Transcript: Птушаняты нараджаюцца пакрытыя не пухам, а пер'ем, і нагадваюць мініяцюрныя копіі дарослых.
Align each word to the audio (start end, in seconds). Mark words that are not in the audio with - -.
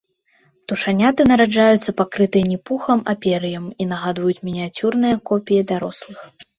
Птушаняты 0.61 1.21
нараджаюцца 1.31 1.95
пакрытыя 2.01 2.49
не 2.55 2.59
пухам, 2.71 2.99
а 3.13 3.17
пер'ем, 3.29 3.71
і 3.85 3.91
нагадваюць 3.95 4.41
мініяцюрныя 4.51 5.25
копіі 5.33 5.61
дарослых. 5.75 6.31